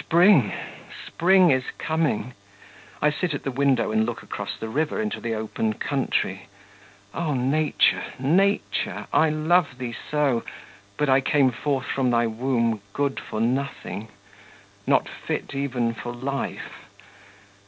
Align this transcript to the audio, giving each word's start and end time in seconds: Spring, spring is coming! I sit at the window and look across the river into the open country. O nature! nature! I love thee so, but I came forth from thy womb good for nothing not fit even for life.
Spring, 0.00 0.52
spring 1.06 1.52
is 1.52 1.62
coming! 1.78 2.34
I 3.00 3.10
sit 3.12 3.34
at 3.34 3.44
the 3.44 3.52
window 3.52 3.92
and 3.92 4.04
look 4.04 4.20
across 4.24 4.56
the 4.56 4.68
river 4.68 5.00
into 5.00 5.20
the 5.20 5.34
open 5.36 5.74
country. 5.74 6.48
O 7.14 7.34
nature! 7.34 8.02
nature! 8.18 9.06
I 9.12 9.30
love 9.30 9.78
thee 9.78 9.94
so, 10.10 10.42
but 10.96 11.08
I 11.08 11.20
came 11.20 11.52
forth 11.52 11.86
from 11.86 12.10
thy 12.10 12.26
womb 12.26 12.80
good 12.92 13.20
for 13.20 13.40
nothing 13.40 14.08
not 14.88 15.08
fit 15.08 15.54
even 15.54 15.94
for 15.94 16.12
life. 16.12 16.86